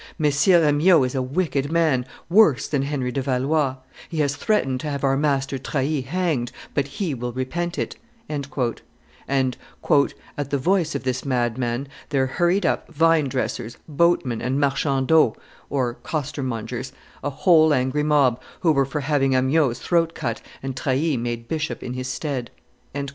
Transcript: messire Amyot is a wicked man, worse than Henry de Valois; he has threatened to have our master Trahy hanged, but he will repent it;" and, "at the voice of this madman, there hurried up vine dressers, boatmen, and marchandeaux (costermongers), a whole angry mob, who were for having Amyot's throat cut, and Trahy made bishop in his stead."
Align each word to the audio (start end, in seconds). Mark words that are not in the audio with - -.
messire 0.17 0.63
Amyot 0.65 1.05
is 1.05 1.13
a 1.13 1.21
wicked 1.21 1.71
man, 1.71 2.07
worse 2.27 2.67
than 2.67 2.81
Henry 2.81 3.11
de 3.11 3.21
Valois; 3.21 3.75
he 4.09 4.17
has 4.21 4.35
threatened 4.35 4.79
to 4.79 4.89
have 4.89 5.03
our 5.03 5.15
master 5.15 5.59
Trahy 5.59 6.03
hanged, 6.03 6.51
but 6.73 6.87
he 6.87 7.13
will 7.13 7.31
repent 7.31 7.77
it;" 7.77 7.97
and, 8.27 8.49
"at 9.29 10.49
the 10.49 10.57
voice 10.57 10.95
of 10.95 11.03
this 11.03 11.23
madman, 11.23 11.87
there 12.09 12.25
hurried 12.25 12.65
up 12.65 12.91
vine 12.91 13.29
dressers, 13.29 13.77
boatmen, 13.87 14.41
and 14.41 14.59
marchandeaux 14.59 15.35
(costermongers), 16.01 16.93
a 17.23 17.29
whole 17.29 17.71
angry 17.71 18.01
mob, 18.01 18.41
who 18.61 18.71
were 18.71 18.85
for 18.85 19.01
having 19.01 19.35
Amyot's 19.35 19.77
throat 19.77 20.15
cut, 20.15 20.41
and 20.63 20.75
Trahy 20.75 21.15
made 21.15 21.47
bishop 21.47 21.83
in 21.83 21.93
his 21.93 22.07
stead." 22.07 22.49